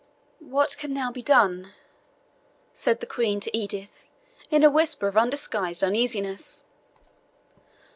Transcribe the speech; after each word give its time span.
"What 0.39 0.79
can 0.79 0.95
now 0.95 1.11
be 1.11 1.21
done?" 1.21 1.73
said 2.73 3.01
the 3.01 3.05
Queen 3.05 3.39
to 3.41 3.55
Edith, 3.55 4.07
in 4.49 4.63
a 4.63 4.71
whisper 4.71 5.07
of 5.07 5.15
undisguised 5.15 5.83
uneasiness. 5.83 6.63